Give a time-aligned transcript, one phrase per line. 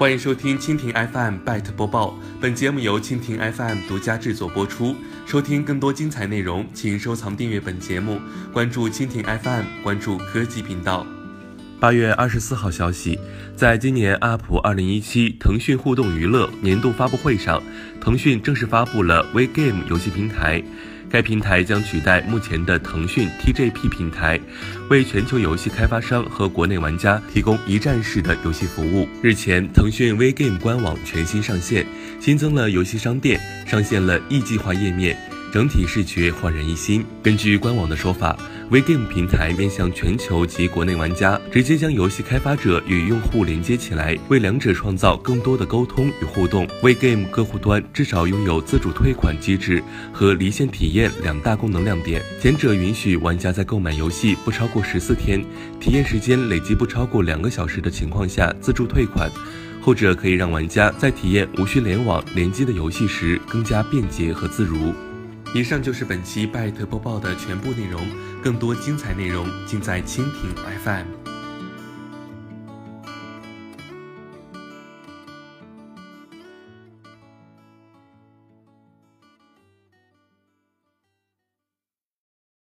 [0.00, 4.96] 欢迎收听蜻蜓 FM Byte 播报，本节目由蜻蜓 FM 独家制作播出。
[5.26, 8.18] 收听更多精彩内容，请收藏订阅本节目，
[8.50, 11.06] 关注蜻蜓 FM，关注科技频道。
[11.80, 13.18] 八月二十四号消息，
[13.56, 17.62] 在今年 UP 二零一七腾讯互动娱乐年度发布会上，
[18.02, 20.62] 腾讯正式发布了 WeGame 游戏平台。
[21.08, 24.38] 该平台将取代目前的腾讯 TGP 平台，
[24.90, 29.08] 为全球游戏开发商和国内玩家提供一站式的游戏服务。
[29.22, 31.86] 日前，腾讯 WeGame 官网全新上线，
[32.20, 35.16] 新增了游戏商店，上线了 E 计划页面。
[35.52, 37.04] 整体视觉焕然一新。
[37.22, 38.36] 根据官网的说法
[38.70, 46.66] ，WeGame 平台面向全球及国内玩家，直接将游戏开发者与用户连接起来，为两者创造更多的沟通与互动。
[46.82, 49.82] WeGame 客户端至少拥有自主退款机制
[50.12, 52.22] 和离线体验两大功能亮点。
[52.40, 55.44] 前者允许玩家在购买游戏不超过十四天，
[55.80, 59.28] 体验时间累计不超过两个小时的情况下自助退款；
[59.82, 64.94] 后者可以让玩家在体验无需联网联机的游戏时更加便捷和自如。
[65.52, 68.00] 以上就是本期拜特播报的全部内容，
[68.42, 71.19] 更多精彩内容尽在蜻蜓 FM。